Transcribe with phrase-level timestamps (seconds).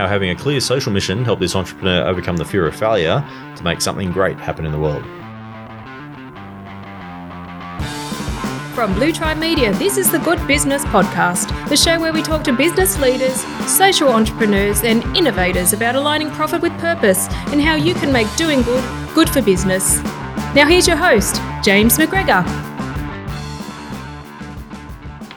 [0.00, 3.22] how having a clear social mission helped this entrepreneur overcome the fear of failure
[3.54, 5.04] to make something great happen in the world.
[8.74, 12.42] From Blue Tribe Media, this is the Good Business Podcast, the show where we talk
[12.44, 17.92] to business leaders, social entrepreneurs, and innovators about aligning profit with purpose and how you
[17.92, 18.82] can make doing good
[19.14, 20.02] good for business.
[20.54, 22.69] Now, here's your host, James McGregor.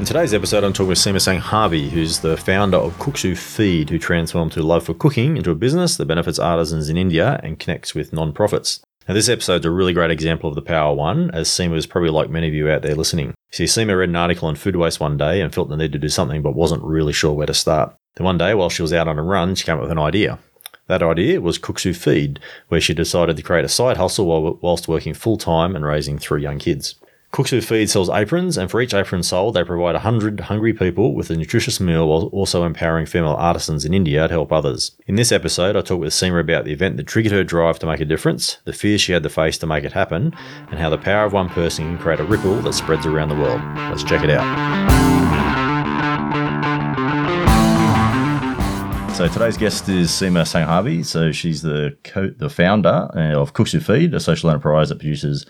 [0.04, 3.89] In today's episode, I'm talking with Seema Sanghavi who's the founder of Cooks Who Feed,
[3.89, 7.57] who transformed her love for cooking into a business that benefits artisans in India and
[7.57, 8.81] connects with non-profits.
[9.07, 12.09] Now, this episode's a really great example of the power one, as Seema is probably
[12.09, 13.34] like many of you out there listening.
[13.53, 15.99] See, Seema read an article on food waste one day and felt the need to
[15.99, 17.95] do something but wasn't really sure where to start.
[18.15, 19.99] Then one day, while she was out on a run, she came up with an
[19.99, 20.38] idea.
[20.88, 24.90] That idea was Cooks Who Feed, where she decided to create a side hustle whilst
[24.90, 26.95] working full time and raising three young kids.
[27.33, 31.15] Cooks Who Feed sells aprons, and for each apron sold, they provide 100 hungry people
[31.15, 34.91] with a nutritious meal while also empowering female artisans in India to help others.
[35.07, 37.87] In this episode, I talk with Seema about the event that triggered her drive to
[37.87, 40.31] make a difference, the fear she had to face to make it happen,
[40.70, 43.35] and how the power of one person can create a ripple that spreads around the
[43.35, 43.62] world.
[43.90, 45.23] Let's check it out.
[49.15, 51.05] So today's guest is Seema Sanghavi.
[51.05, 54.99] So she's the co- the founder uh, of Cooks Who Feed, a social enterprise that
[54.99, 55.45] produces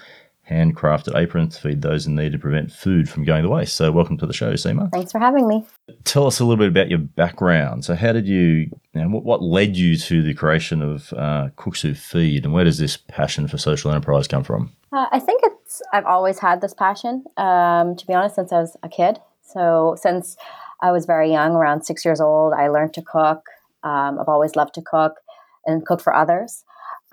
[0.50, 3.76] handcrafted aprons to feed those in need to prevent food from going to waste.
[3.76, 4.92] So, welcome to the show, Seema.
[4.92, 5.66] Thanks for having me.
[6.04, 7.86] Tell us a little bit about your background.
[7.86, 11.72] So, how did you, know, what, what, led you to the creation of uh, Who
[11.72, 14.74] Feed, and where does this passion for social enterprise come from?
[14.92, 18.60] Uh, I think it's, I've always had this passion, um, to be honest, since I
[18.60, 19.20] was a kid.
[19.42, 20.36] So, since
[20.82, 23.46] I was very young, around six years old, I learned to cook.
[23.84, 25.20] Um, I've always loved to cook
[25.66, 26.64] and cook for others.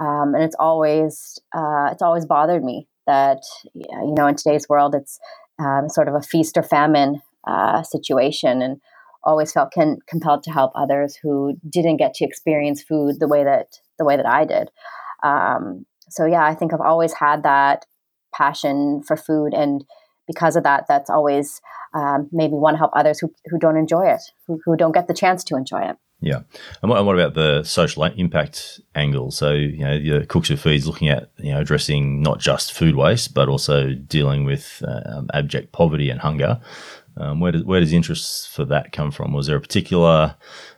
[0.01, 3.43] Um, and it's always uh, it's always bothered me that
[3.75, 5.19] you know in today's world it's
[5.59, 8.81] um, sort of a feast or famine uh, situation and
[9.25, 9.73] always felt
[10.09, 13.67] compelled to help others who didn't get to experience food the way that
[13.99, 14.71] the way that I did.
[15.23, 17.85] Um, so yeah, I think I've always had that
[18.35, 19.85] passion for food, and
[20.27, 21.61] because of that, that's always
[21.95, 24.93] um, made me want to help others who, who don't enjoy it, who, who don't
[24.93, 25.97] get the chance to enjoy it.
[26.23, 26.41] Yeah,
[26.83, 29.31] and what, and what, about the social impact angle?
[29.31, 32.95] So you know, the Cooks Kuksu Feeds looking at you know addressing not just food
[32.95, 36.61] waste, but also dealing with um, abject poverty and hunger.
[37.17, 39.33] Um, where does where does interest for that come from?
[39.33, 40.37] Was there a particular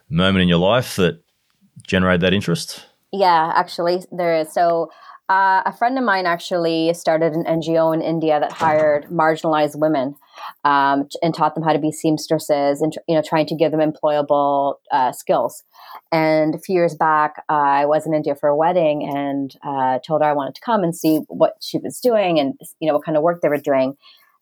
[0.09, 1.23] moment in your life that
[1.83, 2.87] generated that interest?
[3.13, 4.53] Yeah, actually, there is.
[4.53, 4.91] So
[5.29, 10.15] uh, a friend of mine actually started an NGO in India that hired marginalized women
[10.65, 13.81] um, and taught them how to be seamstresses and you know trying to give them
[13.81, 15.62] employable uh, skills.
[16.11, 19.99] And a few years back, uh, I was in India for a wedding and uh,
[20.06, 22.95] told her I wanted to come and see what she was doing and you know
[22.95, 23.97] what kind of work they were doing.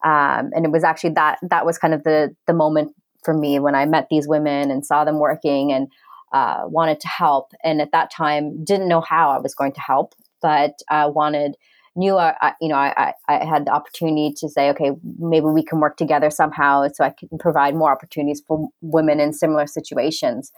[0.05, 2.95] Um, and it was actually that that was kind of the the moment
[3.25, 5.89] for me when I met these women and saw them working and
[6.33, 7.53] uh, wanted to help.
[7.63, 11.57] And at that time, didn't know how I was going to help but I wanted
[11.97, 15.65] knew I, I you know I, I had the opportunity to say okay maybe we
[15.65, 20.53] can work together somehow so I can provide more opportunities for women in similar situations.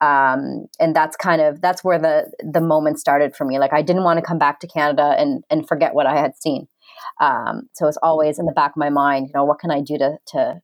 [0.00, 3.58] Um, and that's kind of that's where the the moment started for me.
[3.58, 6.36] Like I didn't want to come back to Canada and and forget what I had
[6.36, 6.68] seen.
[7.20, 9.80] Um, so it's always in the back of my mind you know what can I
[9.80, 10.60] do to to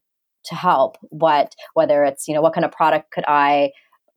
[0.46, 0.96] to help?
[1.10, 3.70] What whether it's you know what kind of product could I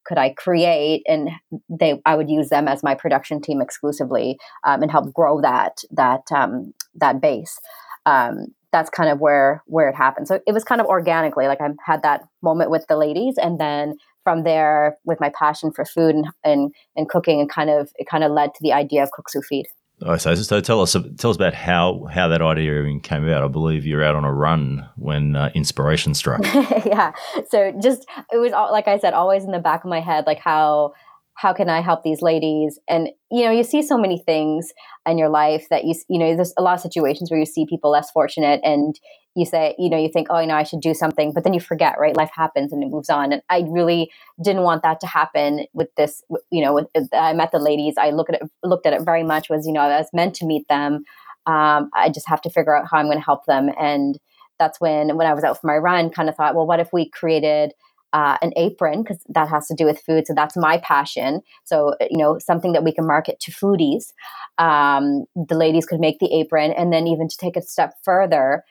[0.07, 1.29] could I create, and
[1.69, 5.79] they I would use them as my production team exclusively um, and help grow that
[5.91, 7.59] that um, that base.
[8.05, 10.27] Um, that's kind of where where it happened.
[10.27, 13.59] So it was kind of organically, like I had that moment with the ladies, and
[13.59, 17.91] then from there, with my passion for food and and, and cooking, and kind of
[17.95, 19.65] it kind of led to the idea of Cooks Who Feed.
[20.03, 23.43] Oh, so, so tell us tell us about how how that idea even came about.
[23.43, 26.41] I believe you're out on a run when uh, inspiration struck.
[26.85, 27.13] yeah.
[27.49, 30.37] So just it was like I said, always in the back of my head, like
[30.37, 30.93] how
[31.37, 32.79] how can I help these ladies?
[32.89, 34.73] And you know, you see so many things
[35.07, 37.65] in your life that you you know, there's a lot of situations where you see
[37.67, 38.99] people less fortunate, and
[39.35, 41.53] you say, you know, you think, oh, you know, I should do something, but then
[41.53, 42.17] you forget, right?
[42.17, 43.31] Life happens and it moves on.
[43.31, 44.09] And I really
[44.43, 46.23] didn't want that to happen with this.
[46.49, 49.23] You know, with I met the ladies, I look at it, looked at it very
[49.23, 51.03] much was, you know, I was meant to meet them.
[51.45, 54.19] Um, I just have to figure out how I'm going to help them, and
[54.59, 56.89] that's when when I was out for my run, kind of thought, well, what if
[56.91, 57.73] we created
[58.13, 60.27] uh, an apron because that has to do with food.
[60.27, 61.41] So that's my passion.
[61.63, 64.13] So you know something that we can market to foodies.
[64.57, 68.63] Um, the ladies could make the apron, and then even to take a step further,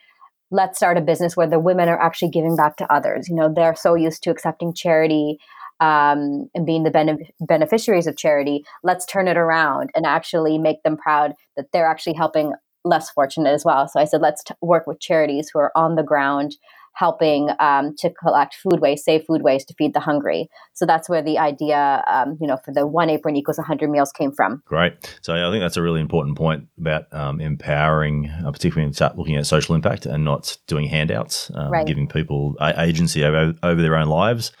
[0.51, 3.27] let's start a business where the women are actually giving back to others.
[3.29, 5.39] You know they're so used to accepting charity.
[5.79, 10.81] Um, and being the benef- beneficiaries of charity, let's turn it around and actually make
[10.81, 13.87] them proud that they're actually helping less fortunate as well.
[13.87, 16.55] So I said, let's t- work with charities who are on the ground,
[16.97, 20.49] helping um, to collect food waste, save food waste to feed the hungry.
[20.73, 24.11] So that's where the idea, um, you know, for the one apron equals 100 meals
[24.11, 24.63] came from.
[24.65, 24.93] Great.
[25.21, 28.93] So I think that's a really important point about um, empowering, uh, particularly when you
[28.93, 31.85] start looking at social impact and not doing handouts, um, Right.
[31.85, 34.51] giving people agency over, over their own lives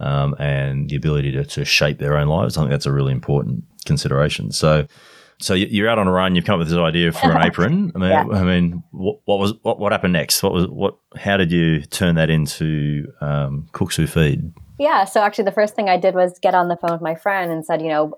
[0.00, 2.56] um, and the ability to, to shape their own lives.
[2.56, 4.50] I think that's a really important consideration.
[4.50, 4.86] So,
[5.42, 6.34] so you- you're out on a run.
[6.34, 7.92] You've come up with this idea for an apron.
[7.94, 8.24] I mean, Yeah.
[8.32, 10.42] I mean, what, what was what, what happened next?
[10.42, 10.96] What was what?
[11.16, 14.52] How did you turn that into um, Cooks Who Feed?
[14.78, 15.04] Yeah.
[15.04, 17.52] So actually, the first thing I did was get on the phone with my friend
[17.52, 18.14] and said, you know,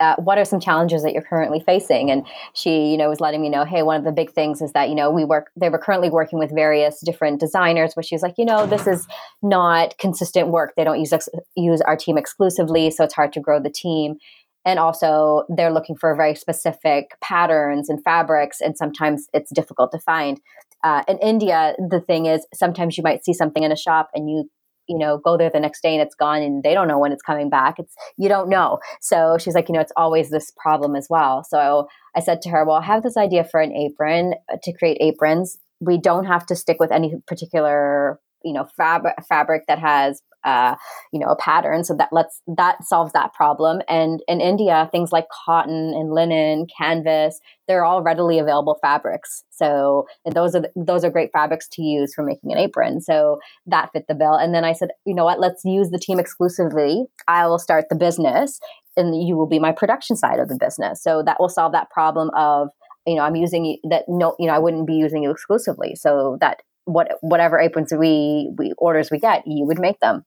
[0.00, 2.08] uh, what are some challenges that you're currently facing?
[2.08, 2.24] And
[2.54, 4.88] she, you know, was letting me know, hey, one of the big things is that
[4.88, 5.50] you know we work.
[5.56, 8.86] They were currently working with various different designers, but she was like, you know, this
[8.86, 9.08] is
[9.42, 10.74] not consistent work.
[10.76, 14.18] They don't use ex- use our team exclusively, so it's hard to grow the team.
[14.64, 19.98] And also, they're looking for very specific patterns and fabrics, and sometimes it's difficult to
[19.98, 20.40] find.
[20.84, 24.28] Uh, in India, the thing is, sometimes you might see something in a shop and
[24.28, 24.48] you
[24.88, 27.12] you know go there the next day and it's gone and they don't know when
[27.12, 27.78] it's coming back.
[27.78, 28.78] It's you don't know.
[29.00, 31.44] So she's like you know it's always this problem as well.
[31.44, 34.72] So i said to her well i have this idea for an apron uh, to
[34.72, 35.58] create aprons.
[35.80, 40.76] We don't have to stick with any particular you know fabric fabric that has uh,
[41.12, 41.84] you know a pattern.
[41.84, 43.82] So that lets that solves that problem.
[43.88, 49.44] And in india things like cotton and linen canvas they're all readily available fabrics.
[49.50, 53.00] So those are those are great fabrics to use for making an apron.
[53.00, 54.34] So that fit the bill.
[54.34, 55.40] And then i said you know what?
[55.40, 57.04] Let's use the team exclusively.
[57.26, 58.58] I will start the business
[58.96, 61.02] and you will be my production side of the business.
[61.02, 62.68] So that will solve that problem of
[63.06, 65.94] you know i'm using that no you know i wouldn't be using you exclusively.
[65.94, 70.24] So that what whatever aprons we we orders we get you would make them.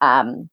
[0.00, 0.48] Um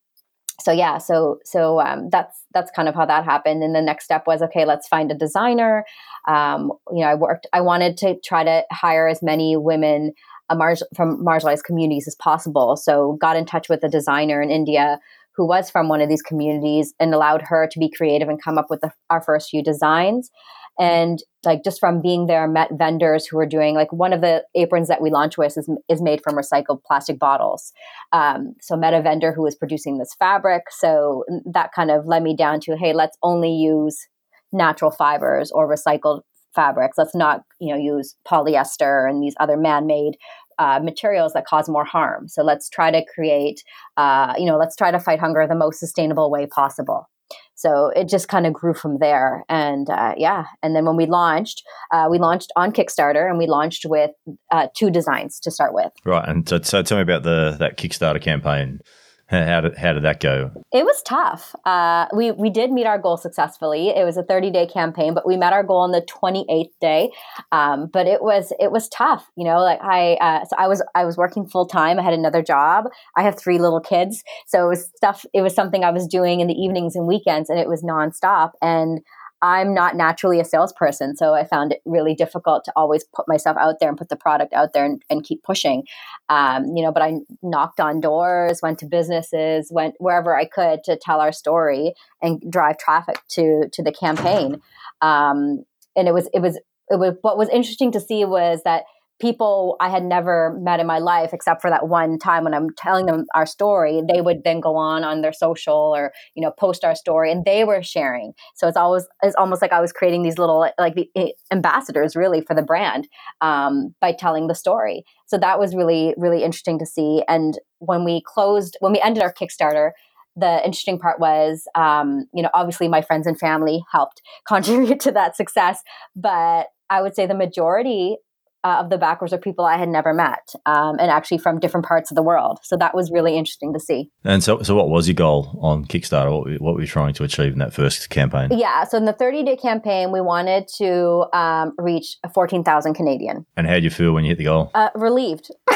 [0.60, 3.64] so yeah so so um, that's that's kind of how that happened.
[3.64, 5.86] And the next step was okay let's find a designer.
[6.28, 10.14] Um, you know i worked i wanted to try to hire as many women
[10.50, 12.76] uh, from marginalized communities as possible.
[12.76, 15.00] So got in touch with a designer in india
[15.36, 18.58] who was from one of these communities and allowed her to be creative and come
[18.58, 20.32] up with the, our first few designs
[20.80, 24.44] and like just from being there met vendors who were doing like one of the
[24.56, 27.72] aprons that we launched with is, is made from recycled plastic bottles.
[28.12, 30.64] Um, so met a vendor who was producing this fabric.
[30.72, 34.08] So that kind of led me down to hey let's only use
[34.52, 36.22] natural fibers or recycled
[36.54, 36.98] fabrics.
[36.98, 40.16] Let's not you know use polyester and these other man-made
[40.58, 42.28] uh, materials that cause more harm.
[42.28, 43.64] So let's try to create
[43.98, 47.08] uh, you know let's try to fight hunger the most sustainable way possible
[47.56, 51.06] so it just kind of grew from there and uh, yeah and then when we
[51.06, 54.12] launched uh, we launched on kickstarter and we launched with
[54.52, 56.28] uh, two designs to start with Right.
[56.28, 58.80] And so, so tell me about the that Kickstarter campaign.
[59.28, 60.52] How did, how did that go?
[60.72, 61.56] it was tough.
[61.66, 63.90] Uh, we, we did meet our goal successfully.
[63.90, 67.12] It was a 30 day campaign but we met our goal on the 28th day.
[67.52, 70.84] Um, but it was it was tough you know like i uh, so i was
[70.96, 72.86] i was working full time i had another job.
[73.16, 74.24] I have three little kids.
[74.48, 77.50] So it was stuff it was something i was doing in the evenings and weekends
[77.50, 78.52] and it was nonstop.
[78.62, 79.00] And
[79.46, 83.56] I'm not naturally a salesperson, so I found it really difficult to always put myself
[83.58, 85.84] out there and put the product out there and, and keep pushing.
[86.30, 90.84] Um, you know, but I knocked on doors, went to businesses, went wherever I could
[90.86, 91.94] to tell our story
[92.24, 94.62] and drive traffic to to the campaign.
[95.02, 95.64] Um,
[95.96, 96.60] and it was it was
[96.90, 98.86] it was what was interesting to see was that
[99.20, 102.70] people I had never met in my life, except for that one time when I'm
[102.78, 106.52] telling them our story, they would then go on on their social or you know
[106.52, 108.34] post our story, and they were sharing.
[108.56, 112.16] So it's always it's almost like I was creating these little like the eh, ambassadors
[112.16, 113.08] really for the brand
[113.42, 115.04] um, by telling the story.
[115.28, 117.24] So that was really really interesting to see.
[117.28, 119.92] And when we closed, when we ended our Kickstarter.
[120.38, 125.12] The interesting part was, um, you know, obviously my friends and family helped contribute to
[125.14, 125.82] that success,
[126.14, 128.18] but I would say the majority
[128.66, 131.86] uh, of the backers are people I had never met, um, and actually from different
[131.86, 132.58] parts of the world.
[132.64, 134.10] So that was really interesting to see.
[134.24, 136.32] And so, so what was your goal on Kickstarter?
[136.32, 138.50] What, were- what were you trying to achieve in that first campaign?
[138.52, 138.84] Yeah.
[138.86, 143.46] So in the 30 day campaign, we wanted to um, reach 14,000 Canadian.
[143.56, 144.72] And how did you feel when you hit the goal?
[144.74, 145.52] Uh, relieved.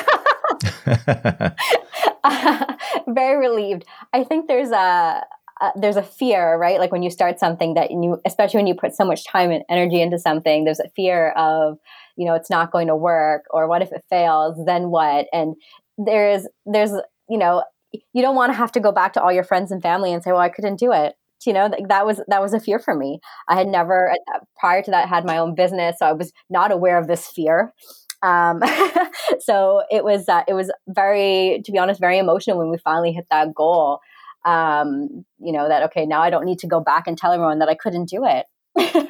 [3.07, 3.85] Very relieved.
[4.13, 5.23] I think there's a
[5.61, 6.79] uh, there's a fear, right?
[6.79, 9.63] Like when you start something that you, especially when you put so much time and
[9.69, 11.77] energy into something, there's a fear of,
[12.19, 14.59] you know, it's not going to work, or what if it fails?
[14.65, 15.27] Then what?
[15.31, 15.55] And
[15.97, 16.91] there's there's
[17.29, 19.81] you know, you don't want to have to go back to all your friends and
[19.81, 21.15] family and say, well, I couldn't do it.
[21.45, 23.21] You know, th- that was that was a fear for me.
[23.47, 26.73] I had never uh, prior to that had my own business, so I was not
[26.73, 27.73] aware of this fear.
[28.21, 28.61] Um,
[29.39, 33.13] so it was uh, it was very, to be honest, very emotional when we finally
[33.13, 33.99] hit that goal.
[34.43, 37.59] Um, you know that okay, now I don't need to go back and tell everyone
[37.59, 38.45] that I couldn't do it.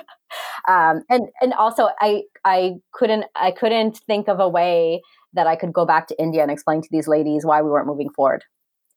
[0.68, 5.02] um, and and also I I couldn't I couldn't think of a way
[5.34, 7.88] that I could go back to India and explain to these ladies why we weren't
[7.88, 8.44] moving forward.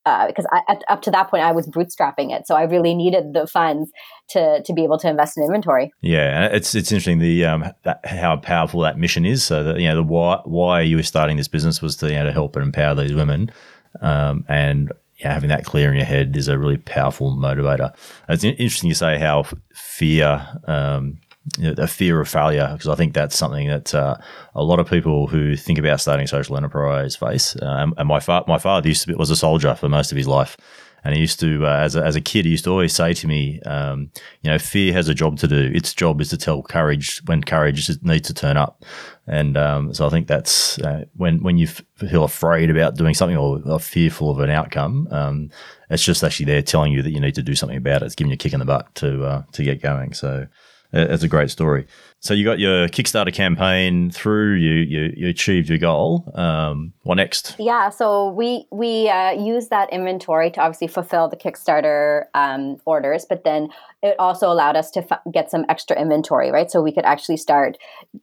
[0.04, 2.92] Uh, because I, at, up to that point I was bootstrapping it, so I really
[2.92, 3.90] needed the funds
[4.30, 5.92] to to be able to invest in inventory.
[6.00, 9.44] Yeah, it's it's interesting the um that, how powerful that mission is.
[9.44, 12.14] So that you know the why why you were starting this business was to you
[12.14, 13.52] know, to help and empower these women,
[14.00, 14.90] um, and
[15.22, 17.94] yeah, having that clear in your head is a really powerful motivator.
[18.28, 21.18] It's interesting you say how fear, um,
[21.60, 24.16] a fear of failure, because I think that's something that uh,
[24.54, 27.56] a lot of people who think about starting social enterprise face.
[27.60, 30.18] Um, and my fa- my father used to be, was a soldier for most of
[30.18, 30.56] his life,
[31.04, 33.12] and he used to, uh, as, a, as a kid, he used to always say
[33.12, 34.10] to me, um,
[34.42, 35.72] you know, fear has a job to do.
[35.74, 38.84] Its job is to tell courage when courage needs to turn up.
[39.26, 43.36] And um, so I think that's uh, when when you feel afraid about doing something
[43.36, 45.50] or, or fearful of an outcome, um,
[45.90, 48.06] it's just actually there telling you that you need to do something about it.
[48.06, 50.12] It's giving you a kick in the butt to uh, to get going.
[50.12, 50.46] So
[50.92, 51.86] it's a great story.
[52.20, 54.54] So you got your Kickstarter campaign through.
[54.54, 56.30] You you, you achieved your goal.
[56.34, 57.56] Um, what next?
[57.58, 63.26] Yeah, so we we uh, use that inventory to obviously fulfill the Kickstarter um, orders,
[63.28, 63.70] but then
[64.02, 66.70] it also allowed us to f- get some extra inventory, right?
[66.70, 67.76] So we could actually start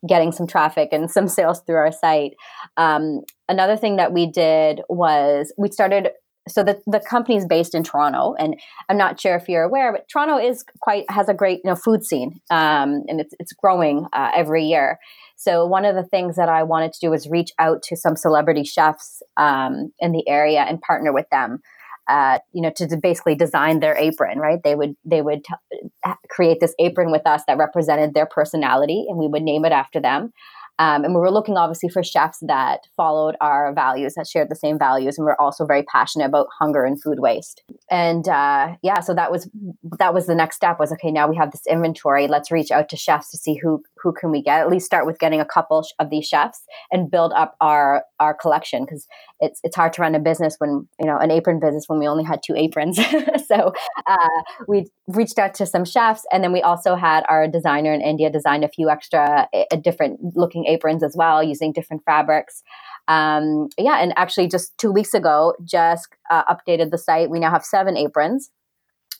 [0.06, 2.34] getting some traffic and some sales through our site.
[2.76, 6.10] Um, another thing that we did was we started
[6.50, 9.92] so the, the company is based in Toronto, and I'm not sure if you're aware,
[9.92, 13.52] but Toronto is quite has a great you know food scene, um, and it's it's
[13.52, 14.98] growing uh, every year.
[15.36, 18.16] So one of the things that I wanted to do was reach out to some
[18.16, 21.60] celebrity chefs um, in the area and partner with them.
[22.08, 24.58] Uh, you know, to, basically design their apron, right?
[24.64, 29.16] They would they would t- create this apron with us that represented their personality, and
[29.16, 30.32] we would name it after them.
[30.80, 34.56] Um, and we were looking obviously for chefs that followed our values, that shared the
[34.56, 37.62] same values, and we're also very passionate about hunger and food waste.
[37.90, 39.50] And uh, yeah, so that was
[39.98, 40.80] that was the next step.
[40.80, 41.10] Was okay.
[41.10, 42.28] Now we have this inventory.
[42.28, 44.60] Let's reach out to chefs to see who who can we get.
[44.60, 48.34] At least start with getting a couple of these chefs and build up our our
[48.34, 49.06] collection because
[49.40, 52.06] it's it's hard to run a business when you know an apron business when we
[52.06, 52.96] only had two aprons.
[53.46, 53.72] so
[54.06, 54.28] uh,
[54.68, 58.30] we reached out to some chefs, and then we also had our designer in India
[58.30, 62.62] design a few extra uh, different looking aprons as well using different fabrics.
[63.08, 67.30] Um, yeah, and actually, just two weeks ago, just uh, updated the site.
[67.30, 68.50] We now have seven aprons.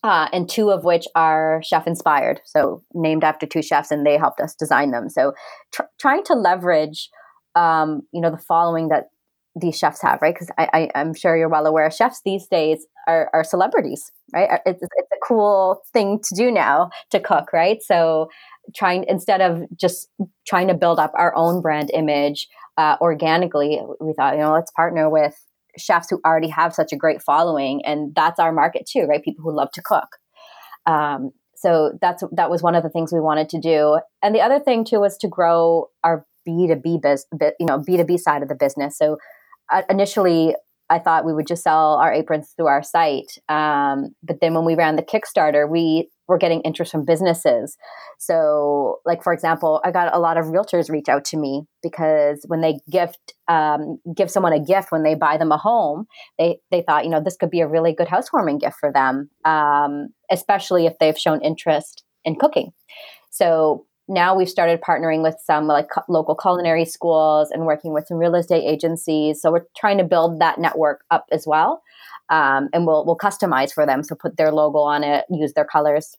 [0.03, 4.17] Uh, and two of which are chef inspired, so named after two chefs, and they
[4.17, 5.11] helped us design them.
[5.11, 5.35] So,
[5.73, 7.11] tr- trying to leverage,
[7.55, 9.09] um, you know, the following that
[9.55, 10.35] these chefs have, right?
[10.35, 14.61] Because I, I, am sure you're well aware, chefs these days are, are celebrities, right?
[14.65, 17.83] It's, it's a cool thing to do now to cook, right?
[17.83, 18.29] So,
[18.75, 20.09] trying instead of just
[20.47, 24.71] trying to build up our own brand image uh, organically, we thought, you know, let's
[24.71, 25.35] partner with
[25.79, 29.23] chefs who already have such a great following, and that's our market too, right?
[29.23, 30.17] People who love to cook.
[30.87, 34.41] Um, so that's that was one of the things we wanted to do, and the
[34.41, 37.27] other thing too was to grow our B two B biz,
[37.59, 38.97] you know, B two B side of the business.
[38.97, 39.19] So
[39.71, 40.55] uh, initially,
[40.89, 43.39] I thought we would just sell our aprons through our site.
[43.49, 47.77] Um, but then when we ran the Kickstarter, we were getting interest from businesses.
[48.19, 52.45] So, like for example, I got a lot of realtors reach out to me because
[52.47, 56.07] when they gift, um, give someone a gift when they buy them a home,
[56.39, 59.29] they they thought, you know, this could be a really good housewarming gift for them,
[59.45, 62.73] um, especially if they've shown interest in cooking.
[63.31, 68.19] So now we've started partnering with some like local culinary schools and working with some
[68.19, 69.41] real estate agencies.
[69.41, 71.83] So we're trying to build that network up as well.
[72.31, 74.03] Um, and we'll we'll customize for them.
[74.03, 76.17] So put their logo on it, use their colors.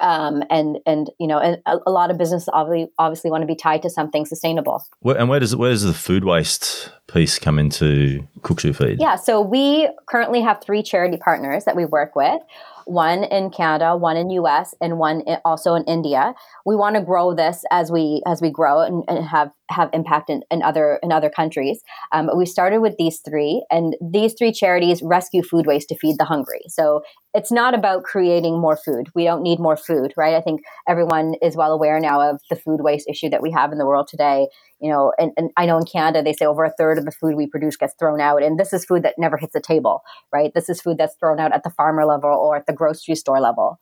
[0.00, 3.46] Um, and and you know, and a, a, lot of businesses obviously obviously want to
[3.46, 4.84] be tied to something sustainable.
[5.00, 9.00] Where, and where does where does the food waste piece come into Cooks Who Feed?
[9.00, 12.40] Yeah, so we currently have three charity partners that we work with
[12.88, 16.34] one in Canada, one in US, and one also in India.
[16.64, 20.30] We want to grow this as we as we grow and, and have have impact
[20.30, 21.82] in, in, other in other countries.
[22.12, 25.98] Um, but we started with these three, and these three charities rescue food waste to
[25.98, 26.62] feed the hungry.
[26.68, 27.02] So
[27.34, 29.08] it's not about creating more food.
[29.14, 30.34] We don't need more food, right?
[30.34, 33.70] I think everyone is well aware now of the food waste issue that we have
[33.70, 34.48] in the world today
[34.80, 37.12] you know, and, and I know in Canada they say over a third of the
[37.12, 40.02] food we produce gets thrown out, and this is food that never hits a table,
[40.32, 40.52] right?
[40.54, 43.40] This is food that's thrown out at the farmer level or at the grocery store
[43.40, 43.80] level.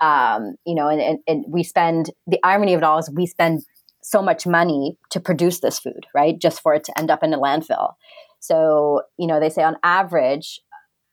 [0.00, 3.26] Um, you know, and, and, and we spend the irony of it all is we
[3.26, 3.62] spend
[4.02, 6.38] so much money to produce this food, right?
[6.40, 7.92] Just for it to end up in a landfill.
[8.40, 10.60] So, you know, they say on average,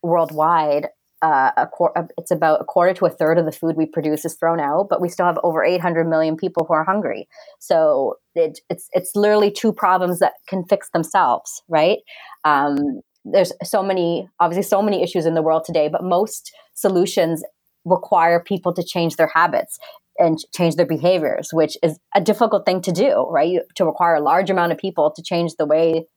[0.02, 0.88] worldwide,
[1.22, 4.24] uh, a qu- it's about a quarter to a third of the food we produce
[4.26, 7.28] is thrown out, but we still have over 800 million people who are hungry.
[7.60, 12.00] So it, it's it's literally two problems that can fix themselves, right?
[12.44, 17.44] Um, there's so many, obviously, so many issues in the world today, but most solutions
[17.84, 19.80] require people to change their habits.
[20.20, 23.50] and change their behaviors, which is a difficult thing to do, right?
[23.50, 26.08] You, to require a large amount of people to change the way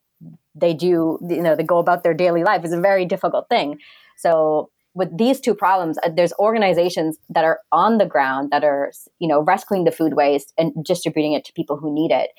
[0.55, 3.79] they do, you know, they go about their daily life is a very difficult thing.
[4.17, 8.93] So with these two problems, uh, there's organizations that are on the ground that are,
[9.19, 12.31] you know, rescuing the food waste and distributing it to people who need it.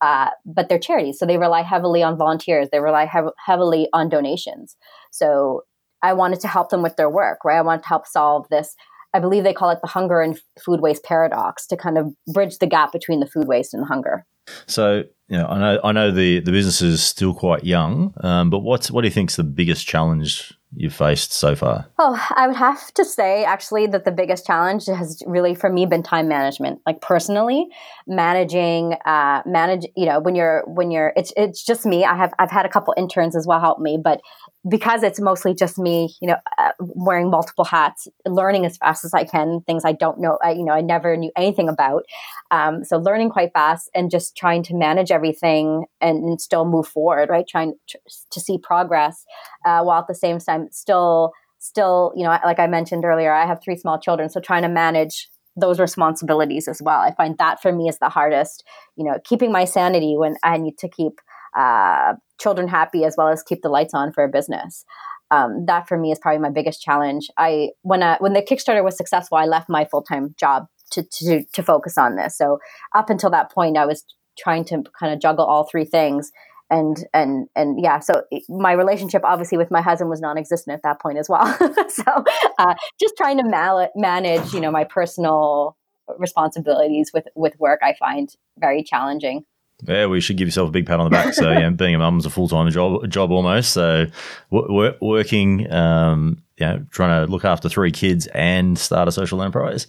[0.00, 2.68] Uh, but they're charities, so they rely heavily on volunteers.
[2.70, 4.76] They rely hev- heavily on donations.
[5.10, 5.62] So
[6.02, 7.56] I wanted to help them with their work, right?
[7.56, 8.76] I wanted to help solve this.
[9.14, 12.58] I believe they call it the hunger and food waste paradox to kind of bridge
[12.58, 14.26] the gap between the food waste and the hunger.
[14.66, 18.50] So, you know, I know I know the the business is still quite young, um,
[18.50, 21.86] but what's what do you think is the biggest challenge you've faced so far?
[21.98, 25.86] Oh, I would have to say actually that the biggest challenge has really for me
[25.86, 26.80] been time management.
[26.86, 27.66] Like personally,
[28.06, 29.86] managing, uh, manage.
[29.96, 32.04] You know, when you're when you're, it's it's just me.
[32.04, 34.20] I have I've had a couple interns as well help me, but
[34.68, 39.14] because it's mostly just me, you know, uh, wearing multiple hats, learning as fast as
[39.14, 42.04] I can things I don't know, I, you know, I never knew anything about.
[42.50, 46.88] Um, so learning quite fast and just trying to manage everything and, and still move
[46.88, 47.46] forward, right?
[47.46, 47.98] Trying to,
[48.30, 49.24] to see progress
[49.64, 53.46] uh, while at the same time still, still, you know, like I mentioned earlier, I
[53.46, 57.00] have three small children, so trying to manage those responsibilities as well.
[57.00, 58.62] I find that for me is the hardest.
[58.96, 61.20] You know, keeping my sanity when I need to keep
[61.56, 64.84] uh, children happy as well as keep the lights on for a business.
[65.30, 67.28] Um, that for me is probably my biggest challenge.
[67.36, 71.02] I when I, when the Kickstarter was successful, I left my full time job to,
[71.02, 72.38] to to focus on this.
[72.38, 72.58] So
[72.94, 74.04] up until that point, I was
[74.38, 76.30] trying to kind of juggle all three things
[76.70, 81.00] and and and yeah so my relationship obviously with my husband was non-existent at that
[81.00, 81.46] point as well
[81.88, 82.24] so
[82.58, 85.76] uh, just trying to mal- manage you know my personal
[86.18, 89.44] responsibilities with with work i find very challenging
[89.82, 91.34] yeah, we should give yourself a big pat on the back.
[91.34, 93.72] So, yeah, being a mum's a full time job, job almost.
[93.72, 94.06] So,
[94.50, 99.42] w- working, um, you know, trying to look after three kids and start a social
[99.42, 99.86] enterprise.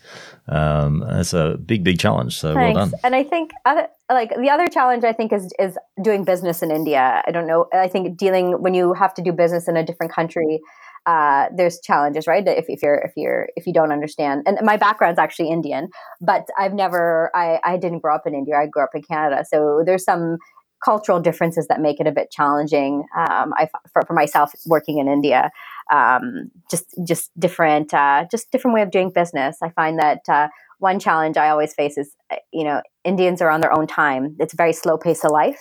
[0.49, 2.37] Um, it's a big, big challenge.
[2.37, 2.75] So, Thanks.
[2.75, 2.99] well done.
[3.03, 6.71] And I think, other, like the other challenge, I think is is doing business in
[6.71, 7.21] India.
[7.25, 7.67] I don't know.
[7.73, 10.59] I think dealing when you have to do business in a different country
[11.07, 12.45] uh, there's challenges, right?
[12.45, 15.87] If, if you're if you're if you don't understand, and my background's actually Indian,
[16.19, 18.55] but I've never I I didn't grow up in India.
[18.57, 20.37] I grew up in Canada, so there's some
[20.83, 23.05] cultural differences that make it a bit challenging.
[23.17, 25.49] Um, I for, for myself working in India,
[25.91, 29.57] um, just just different uh, just different way of doing business.
[29.63, 30.19] I find that.
[30.29, 33.87] Uh, one challenge I always face is, uh, you know, Indians are on their own
[33.87, 34.35] time.
[34.39, 35.59] It's a very slow pace of life.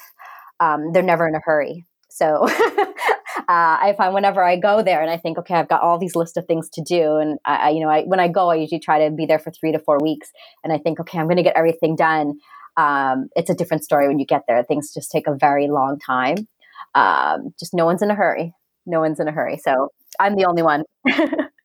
[0.61, 1.87] Um, they're never in a hurry.
[2.11, 2.47] So
[3.49, 6.17] uh, I find whenever I go there and I think, okay, I've got all these
[6.17, 8.81] list of things to do, and I, you know, I, when I go, I usually
[8.81, 10.31] try to be there for three to four weeks,
[10.65, 12.39] and I think, okay, I'm going to get everything done.
[12.77, 14.63] Um, it's a different story when you get there.
[14.65, 16.49] Things just take a very long time.
[16.95, 18.53] Um, just no one's in a hurry.
[18.85, 19.59] No one's in a hurry.
[19.59, 19.89] So
[20.21, 20.85] I'm the only one.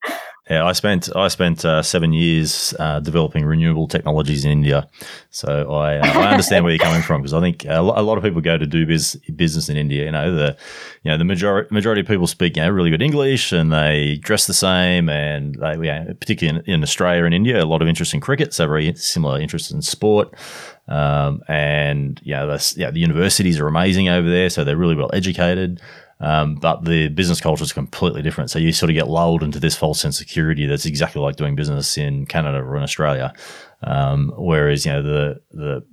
[0.51, 4.85] Yeah, I spent I spent uh, seven years uh, developing renewable technologies in India,
[5.29, 8.23] so I, uh, I understand where you're coming from because I think a lot of
[8.25, 10.03] people go to do biz, business in India.
[10.03, 10.57] You know, the
[11.03, 14.17] you know the majority majority of people speak you know really good English and they
[14.17, 18.13] dress the same, and they particularly in, in, Australia and India, a lot of interest
[18.13, 20.35] in cricket, so very similar interest in sport.
[20.89, 25.11] Um, and you know, yeah, the universities are amazing over there, so they're really well
[25.13, 25.79] educated.
[26.21, 28.51] Um, but the business culture is completely different.
[28.51, 31.35] So you sort of get lulled into this false sense of security that's exactly like
[31.35, 33.33] doing business in Canada or in Australia.
[33.81, 35.83] Um, whereas, you know, the, the,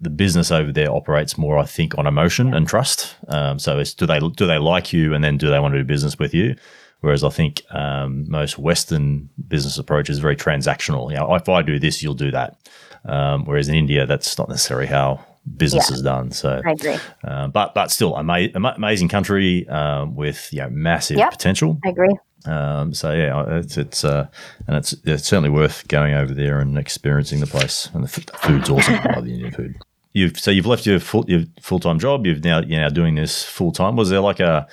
[0.00, 3.16] the business over there operates more, I think, on emotion and trust.
[3.28, 5.78] Um, so it's do they do they like you, and then do they want to
[5.78, 6.54] do business with you?
[7.00, 11.10] Whereas I think um, most Western business approach is very transactional.
[11.10, 12.56] You know, if I do this, you'll do that.
[13.04, 15.24] Um, whereas in India, that's not necessarily how
[15.56, 15.96] business yeah.
[15.96, 16.30] is done.
[16.30, 16.98] So I agree.
[17.24, 21.30] Uh, but but still, ama- amazing country um, with you know massive yep.
[21.30, 21.78] potential.
[21.84, 22.16] I agree.
[22.46, 24.28] Um, so yeah, it's it's uh,
[24.66, 27.90] and it's it's certainly worth going over there and experiencing the place.
[27.92, 28.94] And the, f- the food's awesome.
[28.94, 29.76] I love the Indian food.
[30.12, 32.26] You've so you've left your full your full time job.
[32.26, 33.96] You've now you're now doing this full time.
[33.96, 34.68] Was there like a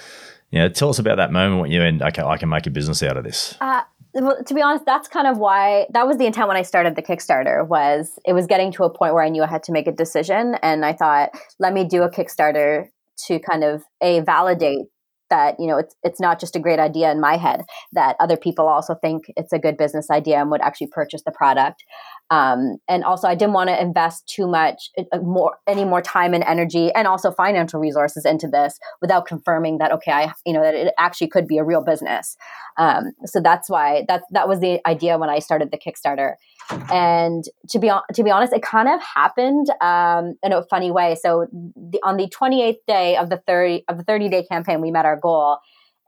[0.54, 2.70] you know, tell us about that moment when you and okay, I can make a
[2.70, 3.58] business out of this.
[3.60, 3.82] Uh,
[4.15, 7.02] to be honest, that's kind of why that was the intent when I started the
[7.02, 7.67] Kickstarter.
[7.67, 9.91] Was it was getting to a point where I knew I had to make a
[9.91, 12.86] decision, and I thought, let me do a Kickstarter
[13.28, 14.86] to kind of a validate
[15.30, 18.38] that you know it's it's not just a great idea in my head that other
[18.38, 21.84] people also think it's a good business idea and would actually purchase the product
[22.30, 26.34] um, and also i didn't want to invest too much uh, more any more time
[26.34, 30.62] and energy and also financial resources into this without confirming that okay i you know
[30.62, 32.38] that it actually could be a real business.
[32.78, 36.34] Um, so that's why that that was the idea when i started the kickstarter.
[36.92, 41.16] And to be to be honest, it kind of happened um, in a funny way.
[41.22, 44.92] So the, on the 28th day of the 30 of the 30 day campaign, we
[44.92, 45.58] met our goal,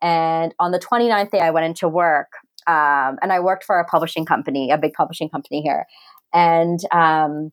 [0.01, 2.27] and on the 29th day, I went into work,
[2.67, 5.85] um, and I worked for a publishing company, a big publishing company here.
[6.33, 7.51] And um,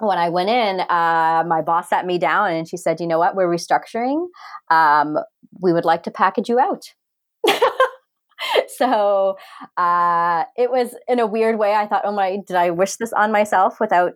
[0.00, 3.18] when I went in, uh, my boss sat me down and she said, "You know
[3.18, 3.36] what?
[3.36, 4.26] We're restructuring.
[4.70, 5.18] Um,
[5.60, 6.94] we would like to package you out."
[8.68, 9.36] so
[9.76, 11.74] uh, it was in a weird way.
[11.74, 12.38] I thought, "Oh my!
[12.46, 14.12] Did I wish this on myself without,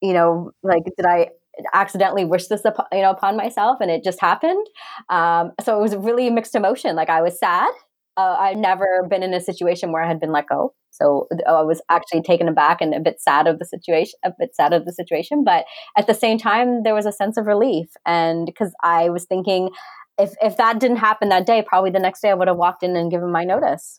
[0.00, 1.28] you know, like did I
[1.74, 4.66] accidentally wish this upon, you know upon myself?" And it just happened.
[5.10, 6.96] Um, so it was really mixed emotion.
[6.96, 7.70] Like I was sad.
[8.16, 10.74] Uh, I've never been in a situation where I had been let go.
[10.90, 14.54] So I was actually taken aback and a bit sad of the situation, a bit
[14.54, 15.42] sad of the situation.
[15.42, 15.64] But
[15.96, 19.70] at the same time, there was a sense of relief, and because I was thinking,
[20.18, 22.82] if if that didn't happen that day, probably the next day I would have walked
[22.82, 23.98] in and given my notice.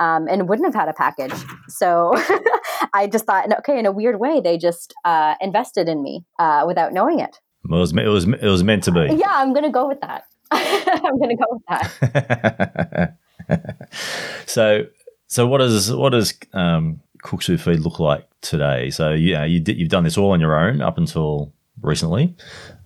[0.00, 1.34] Um, and wouldn't have had a package.
[1.68, 2.12] So
[2.94, 6.62] I just thought, okay, in a weird way, they just uh, invested in me uh,
[6.68, 7.40] without knowing it.
[7.64, 9.08] It was, it was it was meant to be.
[9.16, 10.22] Yeah, I'm going to go with that.
[10.52, 13.16] I'm going to go with that.
[14.46, 14.86] so
[15.26, 18.90] so what does what does um, Feed look like today?
[18.90, 22.34] So yeah, you you've done this all on your own up until recently.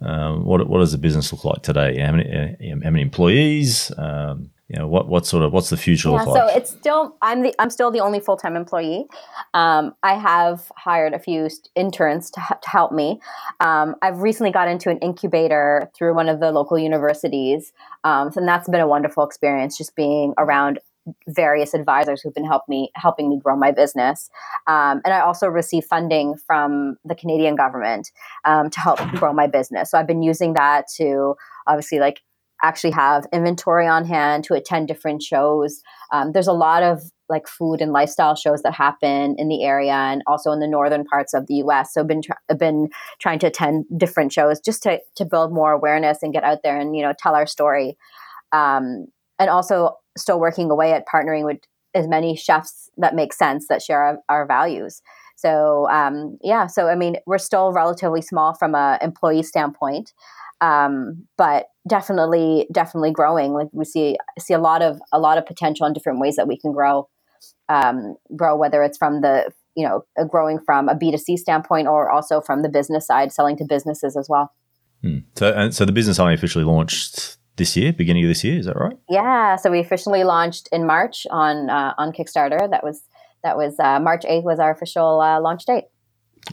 [0.01, 1.99] Um, what what does the business look like today?
[1.99, 3.93] How many uh, how many employees?
[3.97, 6.51] Um, you know what what sort of what's the future yeah, look like?
[6.51, 9.05] So it's still I'm the I'm still the only full time employee.
[9.53, 13.21] Um, I have hired a few interns to, to help me.
[13.61, 17.73] Um, I've recently got into an incubator through one of the local universities,
[18.05, 19.77] um, so and that's been a wonderful experience.
[19.77, 20.79] Just being around
[21.29, 24.31] various advisors who've been help me helping me grow my business.
[24.67, 28.11] Um, and I also receive funding from the Canadian government
[28.47, 29.91] um, to help grow my business.
[29.91, 31.35] So I've been using that to
[31.67, 32.23] obviously like
[32.63, 35.83] actually have inventory on hand to attend different shows.
[36.13, 39.93] Um, there's a lot of like food and lifestyle shows that happen in the area
[39.93, 41.95] and also in the northern parts of the U.S.
[41.95, 42.23] So I've been
[42.59, 42.89] been
[43.21, 46.79] trying to attend different shows just to to build more awareness and get out there
[46.79, 47.97] and you know tell our story.
[48.53, 49.07] Um,
[49.39, 51.59] and also still working away at partnering with
[51.95, 55.03] as many chefs that make sense that share our, our values.
[55.37, 60.13] So um, yeah, so I mean, we're still relatively small from a employee standpoint,
[60.61, 63.53] um, but definitely, definitely growing.
[63.53, 66.49] Like we see see a lot of a lot of potential in different ways that
[66.49, 67.09] we can grow,
[67.69, 71.89] um, grow whether it's from the you know growing from a B two C standpoint
[71.89, 74.53] or also from the business side, selling to businesses as well.
[75.03, 75.19] Hmm.
[75.37, 78.59] So, and so the business only officially launched this year, beginning of this year.
[78.59, 78.97] Is that right?
[79.09, 79.57] Yeah.
[79.57, 82.71] So we officially launched in March on uh, on Kickstarter.
[82.71, 83.03] That was
[83.43, 85.85] that was uh, March eighth was our official uh, launch date.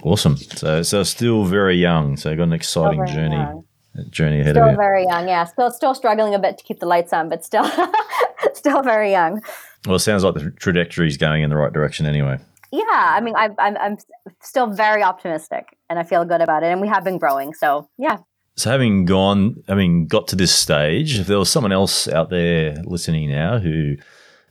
[0.04, 0.38] Awesome.
[0.38, 2.18] So so still very young.
[2.18, 3.64] So got an exciting journey young.
[4.10, 4.76] Journey ahead still of you.
[4.76, 5.28] Still very young.
[5.28, 5.44] Yeah.
[5.46, 7.70] Still still struggling a bit to keep the lights on, but still
[8.54, 9.42] still very young.
[9.86, 12.40] Well, it sounds like the trajectory is going in the right direction anyway.
[12.72, 13.98] Yeah, I mean, I'm, I'm I'm
[14.42, 17.54] still very optimistic, and I feel good about it, and we have been growing.
[17.56, 18.18] So yeah,
[18.60, 22.30] so, having gone, I mean, got to this stage, if there was someone else out
[22.30, 23.96] there listening now who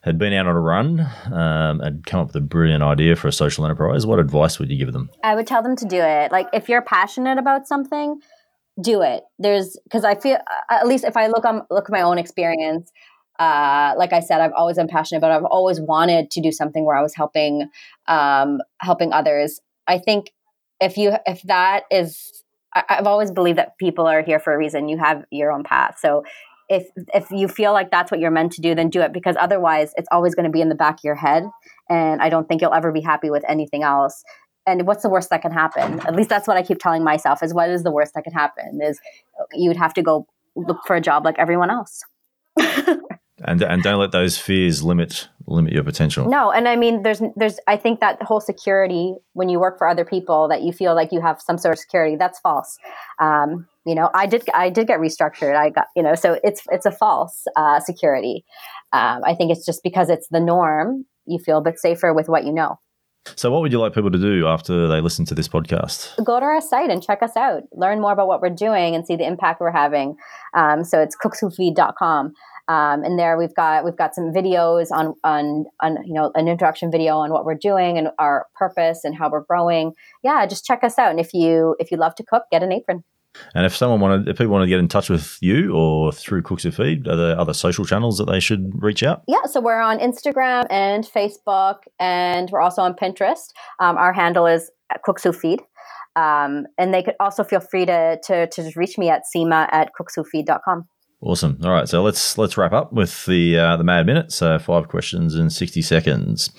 [0.00, 3.28] had been out on a run um, and come up with a brilliant idea for
[3.28, 5.10] a social enterprise, what advice would you give them?
[5.22, 6.32] I would tell them to do it.
[6.32, 8.18] Like, if you're passionate about something,
[8.80, 9.24] do it.
[9.38, 10.38] There's because I feel
[10.70, 12.90] at least if I look on look at my own experience,
[13.38, 16.84] uh, like I said, I've always been passionate, but I've always wanted to do something
[16.84, 17.68] where I was helping
[18.06, 19.60] um, helping others.
[19.86, 20.32] I think
[20.80, 24.88] if you if that is I've always believed that people are here for a reason.
[24.88, 25.96] You have your own path.
[26.00, 26.24] So
[26.68, 29.36] if if you feel like that's what you're meant to do, then do it because
[29.40, 31.44] otherwise it's always going to be in the back of your head.
[31.88, 34.22] And I don't think you'll ever be happy with anything else.
[34.68, 36.00] And what's the worst that can happen?
[36.00, 38.34] At least that's what I keep telling myself is what is the worst that can
[38.34, 39.00] happen is
[39.52, 42.02] you'd have to go look for a job like everyone else.
[43.44, 46.28] and and don't let those fears limit limit your potential.
[46.28, 49.88] No, and I mean, there's there's I think that whole security when you work for
[49.88, 52.76] other people that you feel like you have some sort of security that's false.
[53.20, 55.56] Um, you know, I did I did get restructured.
[55.56, 58.44] I got you know, so it's it's a false uh, security.
[58.92, 61.06] Um, I think it's just because it's the norm.
[61.26, 62.78] You feel a bit safer with what you know.
[63.36, 66.22] So, what would you like people to do after they listen to this podcast?
[66.24, 67.62] Go to our site and check us out.
[67.72, 70.16] Learn more about what we're doing and see the impact we're having.
[70.54, 72.32] Um, so, it's cookswhofeed.com.
[72.68, 76.48] Um, and there we've got we've got some videos on on on you know an
[76.48, 79.92] introduction video on what we're doing and our purpose and how we're growing.
[80.22, 81.10] Yeah, just check us out.
[81.10, 83.04] And if you if you love to cook, get an apron.
[83.54, 86.42] And if someone wanted, if people want to get in touch with you or through
[86.42, 89.22] Cooks Who Feed, are there other social channels that they should reach out?
[89.26, 93.48] Yeah, so we're on Instagram and Facebook, and we're also on Pinterest.
[93.80, 94.70] Um, our handle is
[95.04, 95.60] Cooks Who Feed.
[96.16, 99.90] Um, and they could also feel free to, to, to reach me at sima at
[99.98, 100.88] cookswhofeed.com.
[101.20, 101.58] Awesome.
[101.64, 104.30] All right, so let's let's wrap up with the uh, the mad minute.
[104.30, 106.50] So five questions in sixty seconds.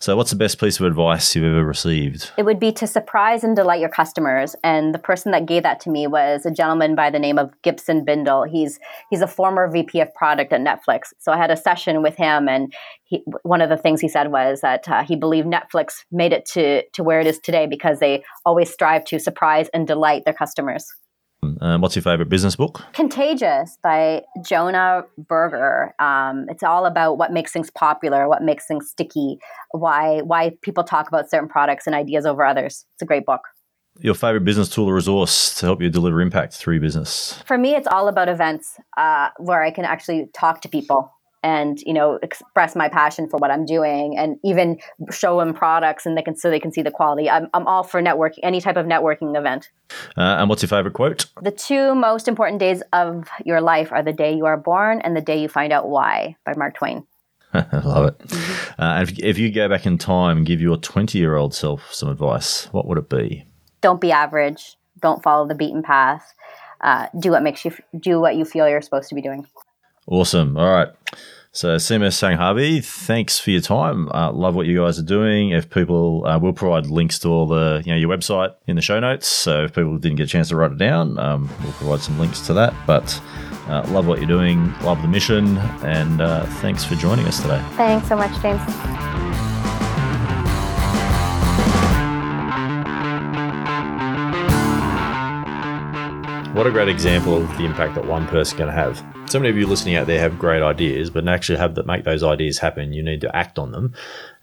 [0.00, 2.30] So, what's the best piece of advice you've ever received?
[2.36, 4.54] It would be to surprise and delight your customers.
[4.62, 7.54] And the person that gave that to me was a gentleman by the name of
[7.62, 8.44] Gibson Biddle.
[8.44, 11.14] He's he's a former VP of product at Netflix.
[11.18, 12.70] So I had a session with him, and
[13.04, 16.44] he, one of the things he said was that uh, he believed Netflix made it
[16.52, 20.34] to to where it is today because they always strive to surprise and delight their
[20.34, 20.86] customers.
[21.60, 22.82] Um, what's your favorite business book?
[22.92, 25.94] Contagious by Jonah Berger.
[25.98, 29.38] Um, it's all about what makes things popular, what makes things sticky,
[29.72, 32.84] why why people talk about certain products and ideas over others.
[32.94, 33.42] It's a great book.
[33.98, 37.42] Your favorite business tool or resource to help you deliver impact through your business?
[37.46, 41.80] For me, it's all about events uh, where I can actually talk to people and
[41.80, 44.78] you know express my passion for what I'm doing and even
[45.10, 47.28] show them products and they can so they can see the quality.
[47.28, 49.70] I'm, I'm all for networking, any type of networking event.
[50.16, 51.26] Uh, and what's your favorite quote?
[51.42, 55.16] The two most important days of your life are the day you are born and
[55.16, 57.06] the day you find out why by Mark Twain.
[57.54, 58.18] I love it.
[58.18, 58.82] Mm-hmm.
[58.82, 61.54] Uh, and if, if you go back in time and give your 20 year old
[61.54, 63.44] self some advice, what would it be?
[63.80, 64.76] Don't be average.
[65.00, 66.32] Don't follow the beaten path.
[66.80, 69.46] Uh, do what makes you do what you feel you're supposed to be doing.
[70.06, 70.56] Awesome.
[70.56, 70.88] All right.
[71.54, 74.08] So, Seema Sanghavi, thanks for your time.
[74.08, 75.50] Uh, love what you guys are doing.
[75.50, 78.80] If people, uh, will provide links to all the, you know, your website in the
[78.80, 79.26] show notes.
[79.26, 82.18] So, if people didn't get a chance to write it down, um, we'll provide some
[82.18, 82.72] links to that.
[82.86, 83.20] But
[83.68, 87.62] uh, love what you're doing, love the mission, and uh, thanks for joining us today.
[87.76, 89.11] Thanks so much, James.
[96.62, 99.04] What a great example of the impact that one person can have.
[99.26, 101.82] So many of you listening out there have great ideas, but to actually have to
[101.82, 103.94] make those ideas happen, you need to act on them.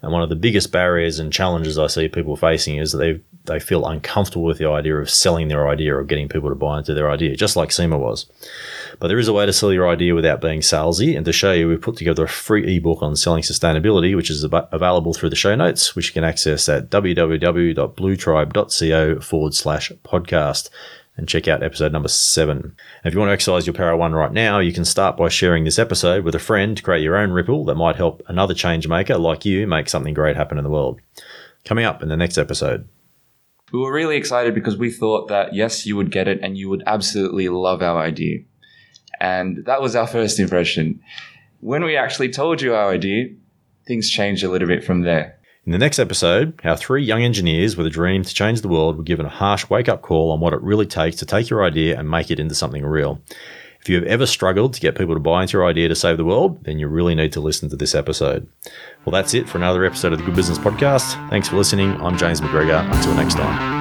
[0.02, 3.22] And one of the biggest barriers and challenges I see people facing is that they
[3.46, 6.76] they feel uncomfortable with the idea of selling their idea or getting people to buy
[6.76, 8.26] into their idea, just like Seema was.
[8.98, 11.16] But there is a way to sell your idea without being salesy.
[11.16, 14.44] And to show you, we've put together a free ebook on selling sustainability, which is
[14.44, 20.68] available through the show notes, which you can access at www.bluetribe.co forward slash podcast
[21.16, 22.58] and check out episode number seven.
[22.58, 25.28] And if you want to exercise your power one right now, you can start by
[25.28, 28.54] sharing this episode with a friend to create your own ripple that might help another
[28.54, 31.00] change maker like you make something great happen in the world.
[31.64, 32.88] Coming up in the next episode.
[33.72, 36.68] We were really excited because we thought that yes, you would get it and you
[36.68, 38.38] would absolutely love our idea.
[39.20, 41.00] And that was our first impression.
[41.60, 43.26] When we actually told you our idea,
[43.86, 45.38] things changed a little bit from there.
[45.66, 48.96] In the next episode, how three young engineers with a dream to change the world
[48.96, 51.62] were given a harsh wake up call on what it really takes to take your
[51.62, 53.20] idea and make it into something real.
[53.82, 56.16] If you have ever struggled to get people to buy into your idea to save
[56.16, 58.48] the world, then you really need to listen to this episode.
[59.04, 61.12] Well, that's it for another episode of the Good Business Podcast.
[61.30, 61.92] Thanks for listening.
[62.00, 62.90] I'm James McGregor.
[62.92, 63.79] Until next time.